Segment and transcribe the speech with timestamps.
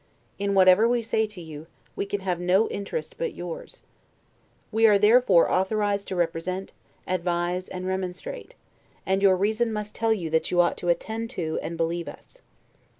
[0.39, 3.83] In whatever we say to you, we can have no interest but yours.
[4.71, 6.73] We are therefore authorized to represent,
[7.07, 8.55] advise, and remonstrate;
[9.05, 12.41] and your reason must tell you that you ought to attend to and believe us.